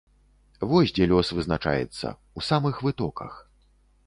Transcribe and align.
Вось 0.71 0.93
дзе 0.97 1.07
лёс 1.11 1.27
вызначаецца, 1.39 2.07
у 2.41 2.47
самых 2.49 2.81
вытоках. 2.89 3.39